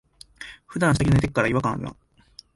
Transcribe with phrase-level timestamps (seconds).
[0.65, 1.95] ふだん下着で寝てっから、違和感あるな。